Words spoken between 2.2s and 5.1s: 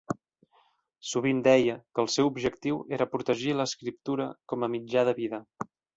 objectiu era protegir l'escriptura com a mitjà